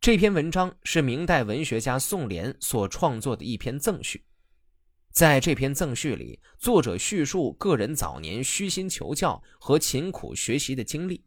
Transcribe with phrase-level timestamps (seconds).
[0.00, 4.24] 这篇文章是明代文学家宋濂所创作的一篇赠序。
[5.10, 11.24] 在这篇赠序里，作者叙述个人早年虚心求教和勤苦学习的经历，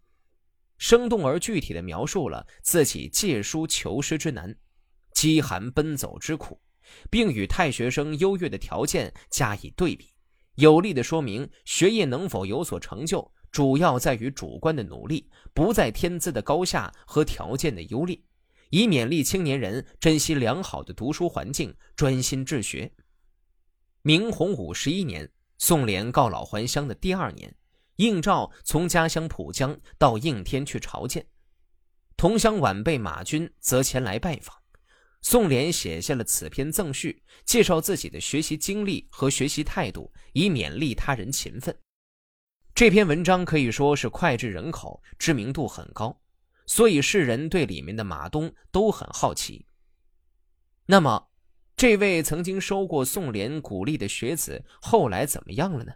[0.78, 4.56] 生动而具体地描述了自己借书求师之难、
[5.12, 6.58] 饥寒奔走之苦，
[7.10, 10.13] 并与太学生优越的条件加以对比，
[10.56, 18.17] 有力地说明学业能否有所成就，主要在于主观的努力，不在天资的高下和条件的优劣，
[18.71, 22.91] 以勉励青年人珍惜良好的读书环境，专心治学。
[24.02, 27.53] 明洪武十一年，宋濂告老还乡的第二年，
[27.97, 31.27] 应召从家乡浦江到应天去朝见，
[32.16, 34.55] 同乡晚辈马军则前来拜访。
[35.22, 41.77] 宋濂写下了此篇赠序，介绍自己的学习经历和学习态度，以勉励他人勤奋。
[42.73, 46.20] 这篇文章可以说是脍炙人口，知名度很高，
[46.71, 49.66] 所以世人对里面的马东都很好奇。
[50.86, 51.30] 那么，
[51.75, 55.92] 这位曾经收过宋濂鼓励的学子，后来怎么样了呢？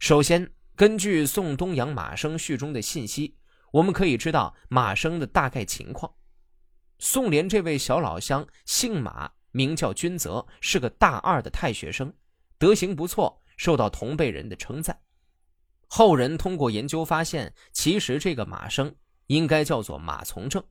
[0.00, 3.36] 首先，根据宋东阳马生序中的信息，
[3.70, 6.12] 我们可以知道马生的大概情况。
[6.98, 12.12] 宋濂这位小老乡姓马，名叫君泽，是个大二的太学生，
[12.58, 15.00] 德行不错，受到同辈人的称赞。
[15.86, 18.92] 后人通过研究发现，其实这个马生
[19.32, 20.62] 应该叫做马从正，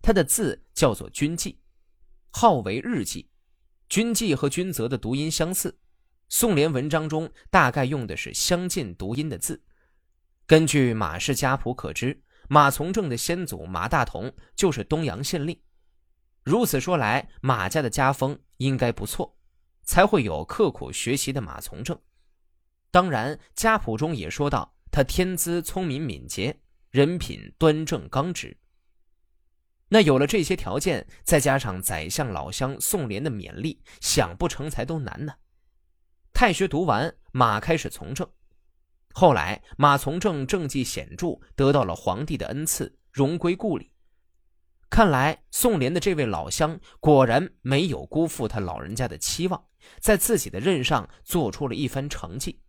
[0.00, 1.58] 他的字叫做君记，
[2.30, 3.28] 号为日记。
[3.90, 5.78] 君记和君泽的读音相似，
[6.30, 9.62] 宋濂文章中大概用的是相近读音的字。
[10.46, 15.60] 根据马氏家谱可知，马从正的先祖马大同就是东阳县令。
[16.42, 19.36] 如此说来，马家的家风应该不错，
[19.82, 22.00] 才会有刻苦学习的马从正。
[22.90, 26.58] 当然，家谱中也说到他天资聪明敏捷，
[26.96, 28.56] 人品端正刚直。
[29.90, 35.34] 那有了这些条件，再加上宰相老乡宋濂的勉励，想不成才都难呢。
[36.32, 38.26] 太学读完，马开始从政。
[39.12, 43.92] 后来，马从政政绩显著，得到了皇帝的恩赐，荣归故里。
[44.88, 49.62] 看来，宋濂的这位老乡果然没有辜负他老人家的期望，
[50.00, 52.62] 在自己的任上做出了一番成绩。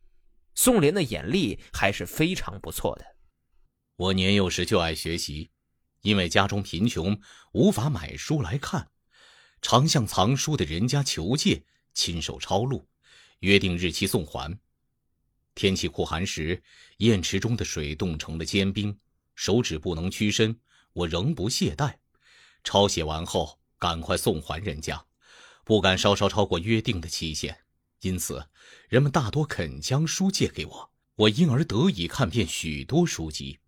[0.54, 3.06] 宋濂的眼力还是非常不错的。
[3.98, 5.52] 我年幼时就爱学习。
[6.02, 7.20] 因为家中贫穷，
[7.52, 8.90] 无法买书来看，
[9.62, 11.64] 常向藏书的人家求借，
[11.94, 12.88] 亲手抄录，
[13.40, 14.58] 约定日期送还。
[15.56, 16.64] 天气酷寒时，
[17.00, 18.98] 砚池中的水冻成了坚冰，
[19.36, 20.58] 手指不能屈伸，
[20.94, 21.96] 我仍不懈怠，
[22.64, 25.04] 抄写完后赶快送还人家，
[25.66, 27.58] 不敢稍稍超过约定的期限，
[28.02, 28.48] 因此
[28.88, 33.60] 人们大多肯将书借给我，我因而得以看遍许多书籍。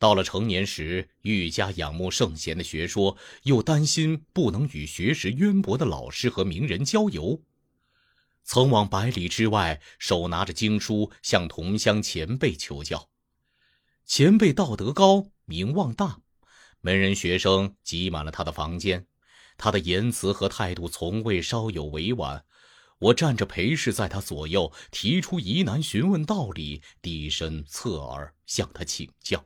[0.00, 7.42] 到了成年时，愈加仰慕圣贤的学说，又担心不能与学识渊博的老师和名人交游，
[8.42, 13.10] 曾往百里之外，手拿着经书向同乡前辈求教。
[14.06, 16.20] 前辈道德高，名望大，
[16.80, 19.06] 门人学生挤满了他的房间，
[19.58, 22.46] 他的言辞和态度从未稍有委婉。
[23.00, 29.44] 我站着陪侍在他左右，提出疑难询问道理，低声侧耳向他请教。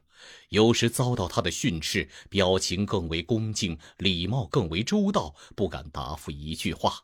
[0.50, 7.02] 有时遭到他的训斥，表情更为恭敬，礼貌更为周到，不敢答复一句话。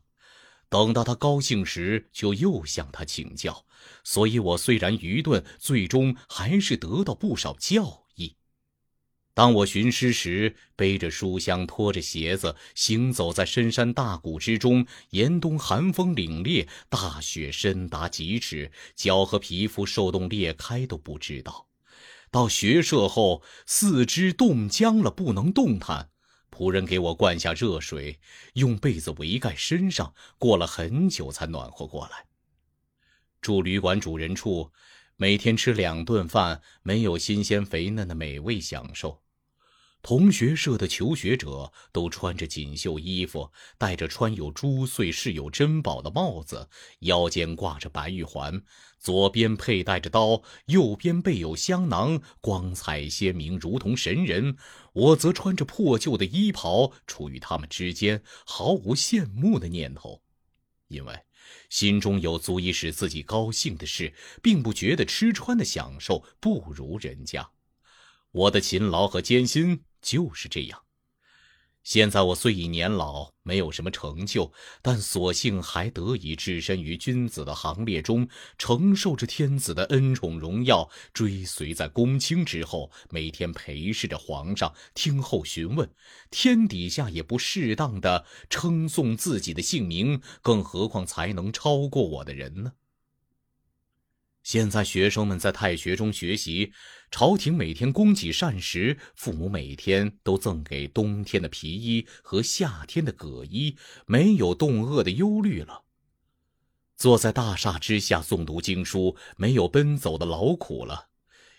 [0.68, 3.66] 等到他高兴时，就又向他请教。
[4.04, 8.36] 所以我虽然愚钝，最终还是得到不少教益。
[9.34, 21.69] 当我寻师时，背着书箱，拖着鞋子，行走在深山大谷之中，严冬寒风凛冽，大雪深达几尺，脚和皮肤受冻裂开都不知道。
[22.30, 26.10] 到学社后，四肢冻僵了，不能动弹。
[26.50, 28.20] 仆人给我灌下热水，
[28.54, 32.26] 用被子围盖身上，过了很久才暖和过来。
[33.40, 34.70] 住旅馆主人处，
[35.16, 39.22] 每天吃两顿饭，没有新鲜肥嫩的美味享受。
[40.02, 46.68] 同学社的求学者都穿着锦绣衣服，戴着穿有珠穗、饰有珍宝的帽子，
[47.00, 48.62] 腰间挂着白玉环，
[48.98, 54.56] 左边佩戴着刀，右边备有香囊，光彩鲜明，如同神人。
[54.94, 60.22] 我则穿着破旧的衣袍，处于他们之间，毫无羡慕的念头，
[60.88, 61.14] 因为
[61.68, 67.50] 心中有足以使自己高兴的事，并不觉得吃穿的享受不如人家。
[68.32, 69.84] 我的勤劳和艰辛。
[70.00, 70.82] 就是这样，
[71.82, 74.52] 现在我虽已年老，没有什么成就，
[74.82, 85.90] 但所幸还得以置身于君子的行列中，承受着天子的恩宠荣耀，追随在公卿之后，每天陪侍着皇上，听候询问。
[86.30, 92.72] 天底下也不适当的称颂自己的姓名，更何况才能超过我的人呢？
[94.42, 96.72] 现在学生们在太学中学习，
[97.10, 103.76] 朝廷每天供给膳食，父母每天都赠给冬天的皮衣和夏天的葛衣，
[104.06, 105.84] 没有冻饿的忧虑了。
[106.96, 111.08] 坐在大厦之下诵读经书，没有奔走的劳苦了。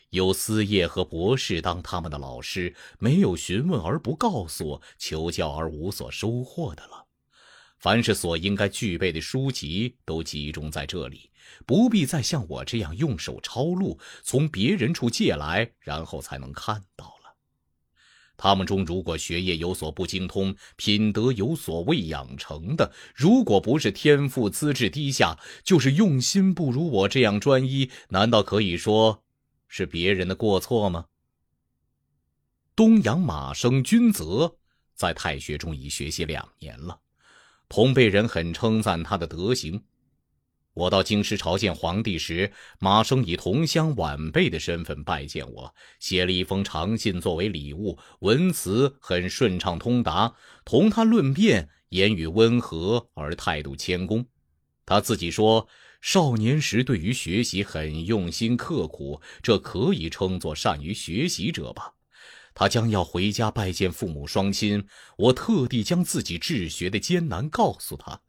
[0.09, 7.07] 有司业和博士当他们的老师，没有询问而不告诉，求教而无所收获的了。
[7.79, 11.30] 凡是所应该具备的书籍都集中在这里，
[11.65, 17.35] 不必再像我这样用手抄录，从别人处借来，然后才能看到了。
[18.37, 29.23] 他们中如果学业有所不精通，品德有所未养成的，如果不是天赋资质低下，就是用心不如我这样专一，难道可以说
[29.67, 31.05] 是别人的过错吗？
[32.75, 34.57] 东阳马生君泽
[34.95, 36.99] 在太学中已学习两年了。
[37.69, 39.83] 同辈人很称赞他的德行。
[40.73, 50.33] 我到京师朝见皇帝时，马生以同乡晚辈的身份拜见我，写了一封长信作为礼物，文辞很顺畅通达。
[50.63, 54.25] 同他论辩，言语温和而态度谦恭。
[54.85, 55.67] 他自己说，
[55.99, 61.93] 少年时对于学习很用心刻苦，这可以称作善于学习者吧。
[62.53, 64.85] 他将要回家拜见父母双亲，
[65.17, 68.21] 我特地将自己治学的艰难告诉他。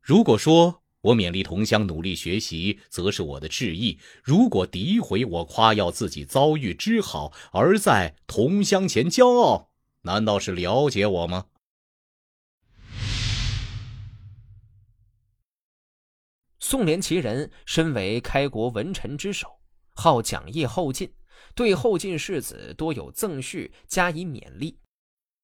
[0.00, 9.70] 如果说我勉励同乡努力学习，则是我的志意；如果诋毁我夸耀自己遭遇之好，而在同乡前骄傲，
[10.02, 11.46] 难道是了解我吗？
[16.60, 19.60] 宋濂其人身为开国文臣之首，
[19.94, 21.14] 好讲义后进。
[21.54, 24.78] 对后进士子多有赠序加以勉励，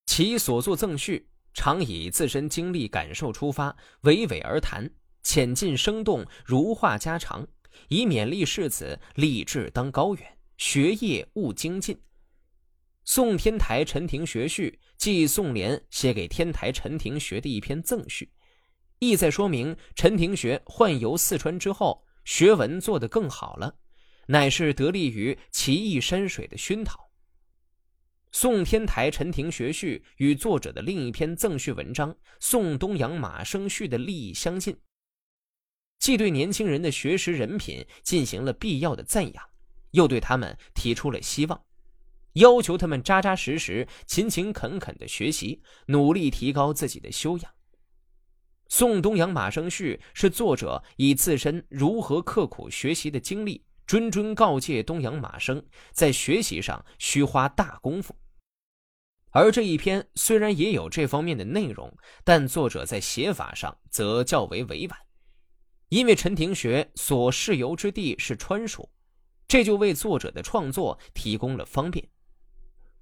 [0.07, 4.91] 其所作赠序常以自身经历感受出发，娓娓而谈，
[5.25, 7.49] 浅近生动，如话家常，
[7.89, 11.99] 以勉励士子立志当高远，学业勿精进。
[13.05, 18.31] 宋天台陈廷学序，即宋濂写给天台陈廷学的一篇赠序，
[18.99, 23.77] 意在说明陈廷学宦游四川之后，学文做得更好了。
[24.27, 27.11] 乃是得力于奇异山水的熏陶。
[28.33, 34.77] 宋天台陈廷学序与作者的另一篇赠序文章《宋东阳马生序》的立意相近，
[35.99, 39.45] 既对年轻人的学识人品进行了必要的赞扬，
[39.93, 41.65] 又对他们提出了希望，
[42.35, 47.51] 要求他们扎扎实实、勤勤恳恳的学习，努力提高自己的修养。
[48.69, 53.65] 《宋东阳马生序》是作者以自身如何刻苦学习的经历。
[53.87, 55.63] 谆谆告诫东阳马生，
[55.93, 58.17] 在学习上需花大功夫。
[59.31, 61.95] 而这一篇虽然也有这方面的内容，
[62.25, 64.99] 但作者在写法上则较为委婉。
[65.95, 68.91] 因为陈廷学所适游之地是川蜀，
[69.47, 72.05] 这就为作者的创作提供了方便。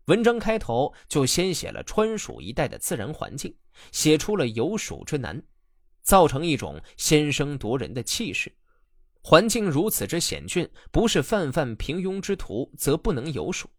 [0.08, 3.56] 文章开头就先写了川蜀一带的自然环境，
[3.92, 5.42] 写出了有蜀之难，
[6.02, 8.54] 造成一种先声夺人的气势。
[9.22, 13.70] 环境如此之险峻，不是泛泛平庸之徒，则不能有蜀。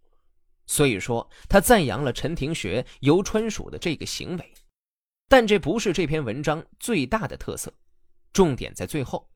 [0.65, 4.53] 所以说，他赞扬了陈廷学游川蜀的这个行为。
[5.27, 7.71] 但这不是这篇文章最大的特色，
[8.33, 9.29] 重点在最后。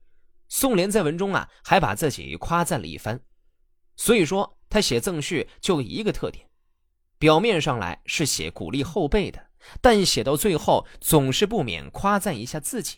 [0.49, 3.21] 宋濂在文中啊，还把自己夸赞了一番。
[3.95, 6.49] 所以说，他写赠序就一个特点：
[7.17, 9.47] 表面上来是写鼓励后辈的，
[9.79, 12.97] 但写到最后，总是不免夸赞一下自己。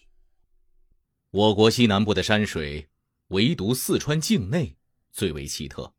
[1.29, 2.89] 我国西南部的山水。
[3.29, 4.75] 唯独四川境内
[5.11, 5.93] 最为奇特，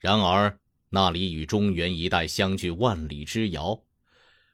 [0.00, 3.80] 然而那里与中原一带相距万里之遥，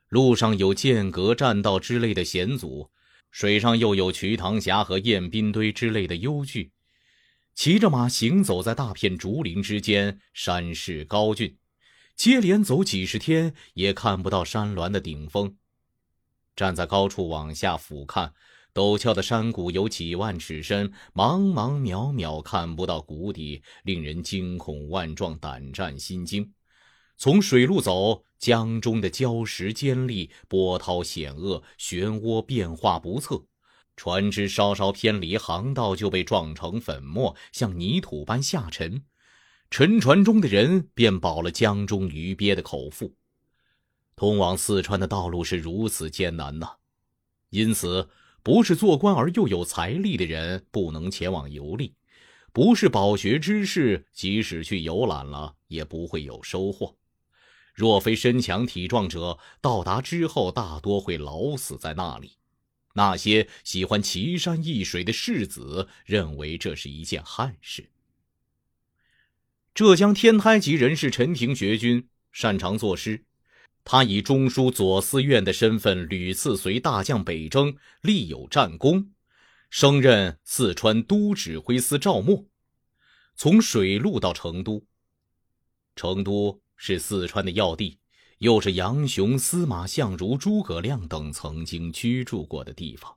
[0.09, 2.91] 路上有剑阁栈道之类的险阻，
[3.33, 6.71] 水上又有瞿塘峡和雁滨堆之类的幽剧。
[7.55, 11.57] 骑着马行走在大片竹林之间，山势高峻，
[12.15, 15.57] 接连走几十天也看不到山峦的顶峰。
[16.55, 18.31] 站在高处往下俯瞰。
[18.75, 26.51] 陡峭的山谷有几万尺深，茫茫渺渺，看不到谷底，令人惊恐万状，胆战心惊。
[27.16, 33.45] 从水路走，江中的礁石尖利，波涛险恶，漩涡变化不测。
[33.95, 39.04] 船只稍稍偏离航道，就被撞成粉末，像泥土般下沉。
[39.71, 43.14] 沉船中的人便饱了江中鱼鳖的口腹。
[44.16, 46.69] 通往四川的道路是如此艰难呐，
[47.50, 48.09] 因此，
[48.42, 51.95] 不是做官而又有财力的人不能前往游历，
[52.52, 56.97] 不是饱学之士即使去游览了也不会有收获。
[57.73, 62.37] 若非身强体壮者，到达之后大多会老死在那里。
[62.95, 67.91] 那些喜欢奇山异水的士子认为这是一件憾事。
[69.75, 73.25] 浙江天台籍人士陈廷学军擅长作诗，
[73.85, 79.11] 他以中书左司院的身份屡次随大将北征，立有战功，
[79.71, 82.45] 升任四川都指挥司赵默，
[83.35, 84.85] 从水路到成都。
[85.97, 87.97] 成都是四川的要地。
[88.39, 93.17] 又是杨雄、司马相如、诸葛亮等曾经居住过的地方。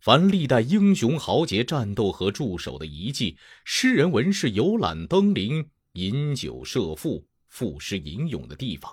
[0.00, 8.92] 凡历代英雄豪杰战斗和驻守的遗迹，诗人文士游览登临、饮酒设赋、赋诗吟咏的地方，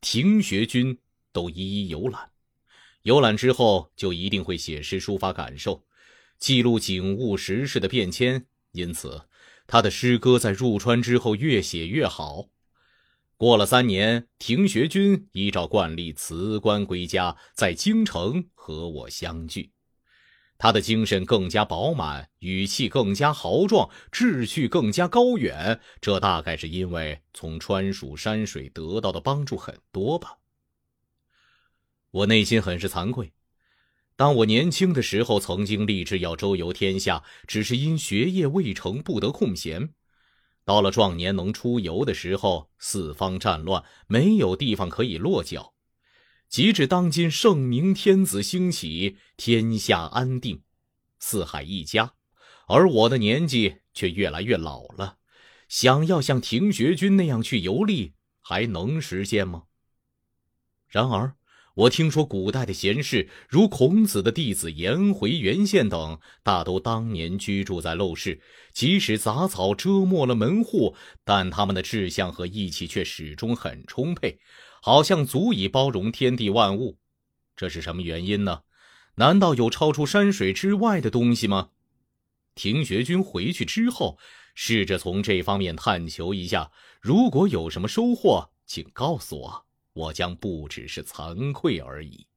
[0.00, 0.98] 庭学军
[1.30, 2.30] 都一一游览。
[3.02, 5.84] 游览之后，就一定会写诗抒发感受，
[6.38, 8.46] 记录景物时事的变迁。
[8.72, 9.26] 因此，
[9.66, 12.48] 他的诗歌在入川之后越写越好。
[13.40, 19.72] 过了三年，庭学军依照惯例辞官归家，在京城和我相聚。
[20.58, 25.80] 他的精神更加饱满，语气更加豪壮，志趣更加高远。
[26.02, 30.36] 这大概是因为从川蜀山水得到的帮助很多吧。
[32.10, 33.32] 我内心很是惭愧，
[34.16, 39.94] 当我年轻的时候，曾经立志要周游天下，只是因学业未成，不得空闲。
[40.70, 45.74] 到了壮年能出游的时候，四方战乱，没有地方可以落脚。
[46.48, 50.62] 即至当今圣明天子兴起，天下安定，
[51.18, 52.12] 四海一家，
[52.68, 55.16] 而我的年纪却越来越老了，
[55.68, 59.64] 想要像庭学军那样去游历，还能实现吗？
[60.86, 61.34] 然而。
[61.80, 68.42] 我听说，古代的贤士如孔子的弟子颜回、袁宪等，大都当年居住在陋室，
[68.74, 70.94] 即使杂草遮没了门户，
[71.24, 74.38] 但他们的志向和义气却始终很充沛，
[74.82, 76.98] 好像足以包容天地万物。
[77.56, 78.60] 这是什么原因呢？
[79.14, 81.70] 难道有超出山水之外的东西吗？
[82.54, 84.18] 庭学君回去之后，
[84.54, 89.64] 试着从这方面探求一下，如果有什么收获，请告诉我。
[89.92, 92.29] 我将不只是惭愧而已。